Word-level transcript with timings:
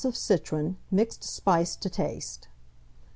of 0.03 0.17
citron, 0.17 0.75
mixed 0.89 1.23
spice 1.23 1.75
to 1.75 1.87
taste. 1.87 2.47